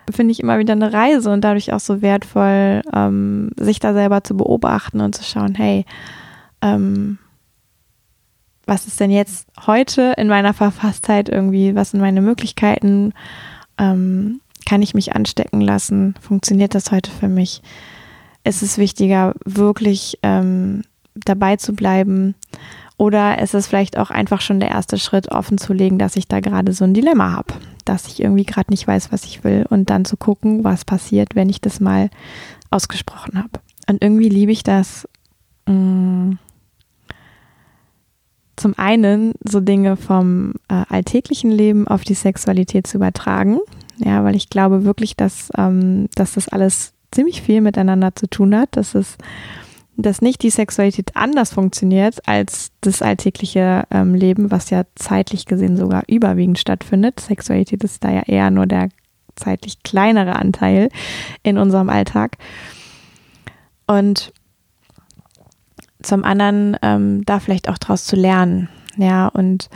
finde 0.09 0.31
ich 0.31 0.39
immer 0.39 0.57
wieder 0.57 0.73
eine 0.73 0.93
Reise 0.93 1.29
und 1.31 1.41
dadurch 1.41 1.73
auch 1.73 1.79
so 1.79 2.01
wertvoll, 2.01 2.81
ähm, 2.93 3.49
sich 3.57 3.79
da 3.79 3.93
selber 3.93 4.23
zu 4.23 4.37
beobachten 4.37 5.01
und 5.01 5.13
zu 5.13 5.23
schauen, 5.23 5.53
hey, 5.55 5.85
ähm, 6.61 7.17
was 8.67 8.85
ist 8.85 8.99
denn 8.99 9.11
jetzt 9.11 9.47
heute 9.65 10.13
in 10.17 10.27
meiner 10.27 10.53
Verfasstheit 10.53 11.29
irgendwie, 11.29 11.73
was 11.73 11.91
sind 11.91 12.01
meine 12.01 12.21
Möglichkeiten? 12.21 13.13
Ähm, 13.77 14.41
kann 14.65 14.81
ich 14.81 14.93
mich 14.93 15.15
anstecken 15.15 15.61
lassen? 15.61 16.15
Funktioniert 16.21 16.75
das 16.75 16.91
heute 16.91 17.09
für 17.09 17.29
mich? 17.29 17.61
Ist 18.43 18.61
es 18.61 18.77
wichtiger, 18.77 19.33
wirklich 19.45 20.19
ähm, 20.23 20.83
dabei 21.15 21.55
zu 21.55 21.73
bleiben? 21.73 22.35
Oder 22.97 23.39
ist 23.39 23.53
es 23.53 23.67
vielleicht 23.67 23.97
auch 23.97 24.09
einfach 24.09 24.41
schon 24.41 24.59
der 24.59 24.69
erste 24.69 24.97
Schritt, 24.97 25.31
offen 25.31 25.57
zu 25.57 25.71
legen, 25.71 25.97
dass 25.99 26.15
ich 26.15 26.27
da 26.27 26.41
gerade 26.41 26.73
so 26.73 26.83
ein 26.83 26.93
Dilemma 26.93 27.31
habe, 27.31 27.53
dass 27.85 28.07
ich 28.07 28.21
irgendwie 28.21 28.45
gerade 28.45 28.71
nicht 28.71 28.87
weiß, 28.87 29.11
was 29.11 29.23
ich 29.23 29.43
will 29.43 29.65
und 29.69 29.89
dann 29.89 30.03
zu 30.03 30.17
gucken, 30.17 30.63
was 30.63 30.83
passiert, 30.83 31.35
wenn 31.35 31.49
ich 31.49 31.61
das 31.61 31.79
mal 31.79 32.09
ausgesprochen 32.69 33.37
habe. 33.37 33.61
Und 33.87 34.03
irgendwie 34.03 34.29
liebe 34.29 34.51
ich 34.51 34.63
das, 34.63 35.07
mh, 35.67 35.73
mm, 35.73 36.39
zum 38.57 38.77
einen 38.77 39.33
so 39.47 39.59
Dinge 39.59 39.95
vom 39.95 40.55
äh, 40.67 40.83
alltäglichen 40.89 41.51
Leben 41.51 41.87
auf 41.87 42.03
die 42.03 42.15
Sexualität 42.15 42.87
zu 42.87 42.97
übertragen. 42.97 43.59
Ja, 43.97 44.23
weil 44.23 44.35
ich 44.35 44.49
glaube 44.49 44.83
wirklich, 44.83 45.15
dass, 45.15 45.49
ähm, 45.57 46.07
dass 46.15 46.33
das 46.33 46.49
alles 46.49 46.93
ziemlich 47.11 47.41
viel 47.41 47.61
miteinander 47.61 48.15
zu 48.15 48.27
tun 48.27 48.55
hat, 48.55 48.75
dass 48.75 48.93
es 48.93 49.17
dass 49.99 50.21
nicht 50.21 50.43
die 50.43 50.51
Sexualität 50.51 51.15
anders 51.15 51.53
funktioniert 51.53 52.27
als 52.27 52.71
das 52.81 53.01
alltägliche 53.01 53.85
ähm, 53.89 54.13
Leben, 54.13 54.51
was 54.51 54.69
ja 54.69 54.83
zeitlich 54.93 55.47
gesehen 55.47 55.75
sogar 55.75 56.03
überwiegend 56.07 56.59
stattfindet. 56.59 57.19
Sexualität 57.19 57.83
ist 57.83 58.03
da 58.03 58.11
ja 58.11 58.21
eher 58.21 58.51
nur 58.51 58.67
der 58.67 58.89
zeitlich 59.35 59.81
kleinere 59.81 60.35
Anteil 60.35 60.89
in 61.41 61.57
unserem 61.57 61.89
Alltag. 61.89 62.37
Und 63.87 64.33
zum 66.07 66.23
anderen 66.23 66.77
ähm, 66.81 67.23
da 67.25 67.39
vielleicht 67.39 67.69
auch 67.69 67.77
draus 67.77 68.05
zu 68.05 68.15
lernen, 68.15 68.69
ja, 68.97 69.27
und 69.27 69.69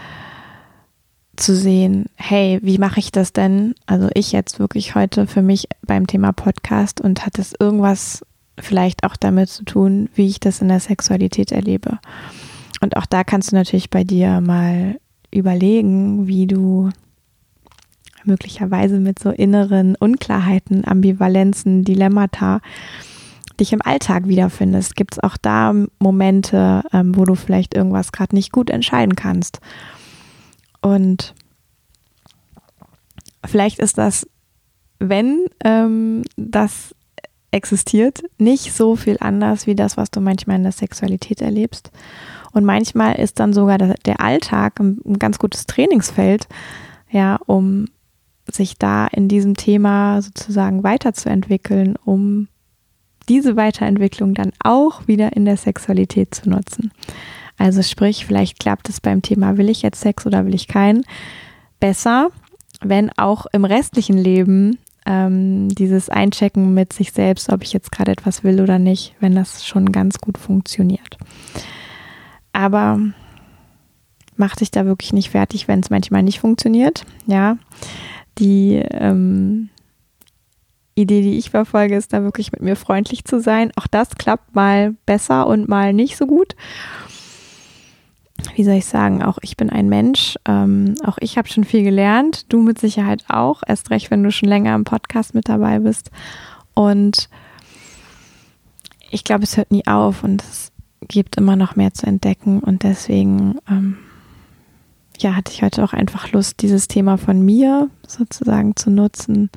zu 1.35 1.55
sehen, 1.55 2.05
hey, 2.15 2.59
wie 2.61 2.77
mache 2.77 2.99
ich 2.99 3.11
das 3.11 3.33
denn? 3.33 3.73
Also 3.85 4.09
ich 4.13 4.31
jetzt 4.31 4.59
wirklich 4.59 4.95
heute 4.95 5.27
für 5.27 5.41
mich 5.41 5.67
beim 5.85 6.07
Thema 6.07 6.33
Podcast 6.33 7.01
und 7.01 7.25
hat 7.25 7.39
es 7.39 7.53
irgendwas 7.59 8.25
vielleicht 8.59 9.03
auch 9.03 9.15
damit 9.15 9.49
zu 9.49 9.63
tun, 9.63 10.09
wie 10.13 10.27
ich 10.27 10.39
das 10.39 10.61
in 10.61 10.67
der 10.67 10.79
Sexualität 10.79 11.51
erlebe. 11.51 11.99
Und 12.81 12.97
auch 12.97 13.05
da 13.05 13.23
kannst 13.23 13.51
du 13.51 13.55
natürlich 13.55 13.89
bei 13.89 14.03
dir 14.03 14.41
mal 14.41 14.99
überlegen, 15.31 16.27
wie 16.27 16.47
du 16.47 16.89
möglicherweise 18.23 18.99
mit 18.99 19.19
so 19.19 19.29
inneren 19.29 19.95
Unklarheiten, 19.95 20.85
Ambivalenzen, 20.85 21.83
Dilemmata 21.83 22.61
dich 23.59 23.73
im 23.73 23.81
Alltag 23.81 24.27
wiederfindest. 24.27 24.95
Gibt 24.95 25.15
es 25.15 25.19
auch 25.19 25.37
da 25.37 25.73
Momente, 25.99 26.83
ähm, 26.93 27.15
wo 27.15 27.25
du 27.25 27.35
vielleicht 27.35 27.73
irgendwas 27.73 28.11
gerade 28.11 28.35
nicht 28.35 28.51
gut 28.51 28.69
entscheiden 28.69 29.15
kannst? 29.15 29.59
Und 30.81 31.33
vielleicht 33.45 33.79
ist 33.79 33.97
das, 33.97 34.27
wenn 34.99 35.45
ähm, 35.63 36.23
das 36.37 36.95
existiert, 37.51 38.23
nicht 38.37 38.73
so 38.73 38.95
viel 38.95 39.17
anders 39.19 39.67
wie 39.67 39.75
das, 39.75 39.97
was 39.97 40.09
du 40.09 40.21
manchmal 40.21 40.55
in 40.57 40.63
der 40.63 40.71
Sexualität 40.71 41.41
erlebst. 41.41 41.91
Und 42.53 42.65
manchmal 42.65 43.15
ist 43.15 43.39
dann 43.39 43.53
sogar 43.53 43.77
der 43.77 44.19
Alltag 44.19 44.79
ein, 44.79 44.99
ein 45.05 45.19
ganz 45.19 45.37
gutes 45.37 45.65
Trainingsfeld, 45.65 46.47
ja, 47.09 47.37
um 47.45 47.85
sich 48.49 48.77
da 48.77 49.07
in 49.07 49.27
diesem 49.27 49.55
Thema 49.55 50.21
sozusagen 50.21 50.83
weiterzuentwickeln, 50.83 51.95
um 52.03 52.47
diese 53.29 53.55
Weiterentwicklung 53.55 54.33
dann 54.33 54.51
auch 54.63 55.07
wieder 55.07 55.35
in 55.35 55.45
der 55.45 55.57
Sexualität 55.57 56.33
zu 56.33 56.49
nutzen. 56.49 56.91
Also 57.57 57.81
sprich, 57.83 58.25
vielleicht 58.25 58.59
klappt 58.59 58.89
es 58.89 58.99
beim 58.99 59.21
Thema, 59.21 59.57
will 59.57 59.69
ich 59.69 59.81
jetzt 59.81 60.01
Sex 60.01 60.25
oder 60.25 60.45
will 60.45 60.55
ich 60.55 60.67
keinen, 60.67 61.03
besser, 61.79 62.29
wenn 62.81 63.11
auch 63.17 63.45
im 63.51 63.65
restlichen 63.65 64.17
Leben 64.17 64.77
ähm, 65.05 65.69
dieses 65.69 66.09
Einchecken 66.09 66.73
mit 66.73 66.93
sich 66.93 67.11
selbst, 67.11 67.51
ob 67.51 67.63
ich 67.63 67.73
jetzt 67.73 67.91
gerade 67.91 68.11
etwas 68.11 68.43
will 68.43 68.61
oder 68.61 68.79
nicht, 68.79 69.15
wenn 69.19 69.35
das 69.35 69.65
schon 69.65 69.91
ganz 69.91 70.19
gut 70.19 70.37
funktioniert. 70.37 71.17
Aber 72.53 72.99
mach 74.35 74.55
dich 74.55 74.71
da 74.71 74.85
wirklich 74.85 75.13
nicht 75.13 75.29
fertig, 75.29 75.67
wenn 75.67 75.79
es 75.79 75.89
manchmal 75.89 76.23
nicht 76.23 76.39
funktioniert. 76.39 77.05
Ja, 77.27 77.57
die 78.37 78.81
ähm, 78.91 79.69
Idee, 81.01 81.21
die 81.21 81.37
ich 81.37 81.49
verfolge, 81.49 81.95
ist 81.95 82.13
da 82.13 82.23
wirklich 82.23 82.51
mit 82.51 82.61
mir 82.61 82.75
freundlich 82.75 83.25
zu 83.25 83.39
sein. 83.39 83.71
Auch 83.75 83.87
das 83.87 84.15
klappt 84.15 84.55
mal 84.55 84.95
besser 85.05 85.47
und 85.47 85.67
mal 85.67 85.93
nicht 85.93 86.17
so 86.17 86.27
gut. 86.27 86.55
Wie 88.55 88.63
soll 88.63 88.75
ich 88.75 88.85
sagen, 88.85 89.23
auch 89.23 89.37
ich 89.41 89.57
bin 89.57 89.69
ein 89.69 89.89
Mensch. 89.89 90.35
Ähm, 90.45 90.95
auch 91.05 91.17
ich 91.19 91.37
habe 91.37 91.47
schon 91.47 91.63
viel 91.63 91.83
gelernt. 91.83 92.51
Du 92.51 92.61
mit 92.61 92.79
Sicherheit 92.79 93.23
auch. 93.29 93.61
Erst 93.65 93.91
recht, 93.91 94.11
wenn 94.11 94.23
du 94.23 94.31
schon 94.31 94.49
länger 94.49 94.75
im 94.75 94.83
Podcast 94.83 95.33
mit 95.33 95.47
dabei 95.47 95.79
bist. 95.79 96.11
Und 96.73 97.29
ich 99.09 99.23
glaube, 99.23 99.43
es 99.43 99.57
hört 99.57 99.71
nie 99.71 99.85
auf 99.87 100.23
und 100.23 100.41
es 100.41 100.71
gibt 101.07 101.37
immer 101.37 101.55
noch 101.55 101.75
mehr 101.75 101.93
zu 101.93 102.07
entdecken. 102.07 102.59
Und 102.59 102.83
deswegen, 102.83 103.57
ähm, 103.69 103.97
ja, 105.19 105.35
hatte 105.35 105.51
ich 105.51 105.61
heute 105.61 105.83
auch 105.83 105.93
einfach 105.93 106.31
Lust, 106.31 106.61
dieses 106.61 106.87
Thema 106.87 107.17
von 107.17 107.43
mir 107.43 107.89
sozusagen 108.07 108.75
zu 108.75 108.89
nutzen 108.89 109.49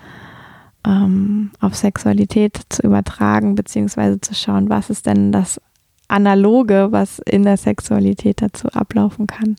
ähm, 0.87 1.51
auf 1.61 1.75
Sexualität 1.75 2.61
zu 2.69 2.83
übertragen, 2.83 3.55
beziehungsweise 3.55 4.21
zu 4.21 4.35
schauen, 4.35 4.69
was 4.69 4.91
ist 4.91 5.07
denn 5.07 5.33
das 5.33 5.61
Analoge, 6.09 6.89
was 6.91 7.19
in 7.19 7.45
der 7.45 7.57
Sexualität 7.57 8.43
dazu 8.43 8.69
ablaufen 8.69 9.27
kann. 9.27 9.57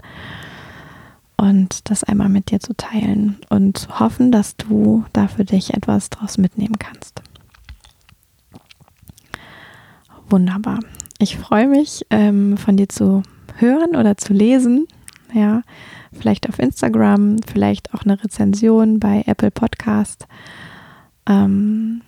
Und 1.37 1.89
das 1.89 2.03
einmal 2.03 2.29
mit 2.29 2.49
dir 2.51 2.59
zu 2.59 2.73
teilen 2.75 3.37
und 3.49 3.77
zu 3.77 3.99
hoffen, 3.99 4.31
dass 4.31 4.55
du 4.55 5.03
da 5.11 5.27
für 5.27 5.43
dich 5.43 5.73
etwas 5.73 6.09
draus 6.09 6.37
mitnehmen 6.37 6.79
kannst. 6.79 7.21
Wunderbar. 10.29 10.79
Ich 11.19 11.37
freue 11.37 11.67
mich, 11.67 12.05
ähm, 12.09 12.57
von 12.57 12.77
dir 12.77 12.87
zu 12.87 13.23
hören 13.57 13.95
oder 13.95 14.17
zu 14.17 14.33
lesen. 14.33 14.87
ja, 15.33 15.61
vielleicht 16.13 16.47
auf 16.47 16.59
Instagram, 16.59 17.37
vielleicht 17.45 17.93
auch 17.93 18.03
eine 18.03 18.23
Rezension 18.23 18.99
bei 18.99 19.23
Apple 19.25 19.51
Podcast 19.51 20.27
ähm, 21.27 22.01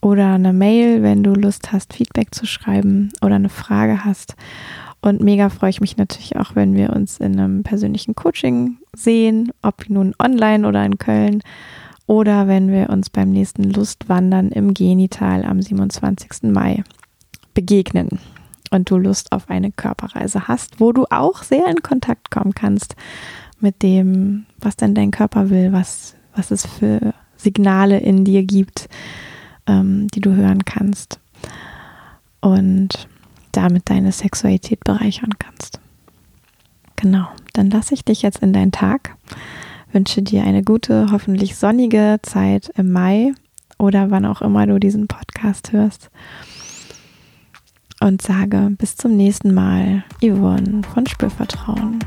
oder 0.00 0.34
eine 0.34 0.52
Mail, 0.52 1.02
wenn 1.02 1.22
du 1.22 1.34
Lust 1.34 1.72
hast, 1.72 1.94
Feedback 1.94 2.34
zu 2.34 2.46
schreiben 2.46 3.10
oder 3.22 3.36
eine 3.36 3.48
Frage 3.48 4.04
hast. 4.04 4.34
Und 5.00 5.20
mega 5.20 5.48
freue 5.48 5.70
ich 5.70 5.80
mich 5.80 5.96
natürlich 5.96 6.36
auch, 6.36 6.54
wenn 6.54 6.74
wir 6.74 6.90
uns 6.90 7.18
in 7.18 7.38
einem 7.38 7.62
persönlichen 7.62 8.14
Coaching 8.14 8.78
sehen, 8.94 9.52
ob 9.62 9.88
nun 9.88 10.14
online 10.18 10.66
oder 10.66 10.84
in 10.84 10.98
Köln 10.98 11.42
oder 12.06 12.46
wenn 12.46 12.70
wir 12.70 12.90
uns 12.90 13.10
beim 13.10 13.30
nächsten 13.30 13.64
Lustwandern 13.64 14.50
im 14.50 14.74
Genital 14.74 15.44
am 15.44 15.60
27. 15.60 16.52
Mai 16.52 16.84
begegnen 17.54 18.20
und 18.70 18.90
du 18.90 18.96
Lust 18.96 19.32
auf 19.32 19.50
eine 19.50 19.70
Körperreise 19.70 20.48
hast, 20.48 20.80
wo 20.80 20.92
du 20.92 21.04
auch 21.10 21.42
sehr 21.42 21.66
in 21.68 21.82
Kontakt 21.82 22.30
kommen 22.30 22.54
kannst 22.54 22.96
mit 23.60 23.82
dem, 23.82 24.46
was 24.58 24.76
denn 24.76 24.94
dein 24.94 25.10
Körper 25.10 25.50
will, 25.50 25.72
was, 25.72 26.14
was 26.34 26.50
es 26.50 26.66
für 26.66 27.14
Signale 27.42 27.98
in 27.98 28.24
dir 28.24 28.44
gibt, 28.44 28.88
ähm, 29.66 30.08
die 30.08 30.20
du 30.20 30.34
hören 30.34 30.64
kannst 30.64 31.20
und 32.40 33.08
damit 33.52 33.90
deine 33.90 34.12
Sexualität 34.12 34.84
bereichern 34.84 35.30
kannst. 35.38 35.80
Genau, 36.96 37.26
dann 37.52 37.70
lasse 37.70 37.94
ich 37.94 38.04
dich 38.04 38.22
jetzt 38.22 38.38
in 38.38 38.52
deinen 38.52 38.72
Tag, 38.72 39.16
wünsche 39.92 40.22
dir 40.22 40.44
eine 40.44 40.62
gute, 40.62 41.08
hoffentlich 41.10 41.56
sonnige 41.56 42.18
Zeit 42.22 42.72
im 42.76 42.92
Mai 42.92 43.32
oder 43.78 44.10
wann 44.10 44.24
auch 44.24 44.40
immer 44.40 44.66
du 44.66 44.78
diesen 44.78 45.08
Podcast 45.08 45.72
hörst 45.72 46.10
und 48.00 48.22
sage 48.22 48.70
bis 48.78 48.96
zum 48.96 49.16
nächsten 49.16 49.54
Mal, 49.54 50.04
Yvonne 50.20 50.82
von 50.92 51.06
Spürvertrauen. 51.06 51.98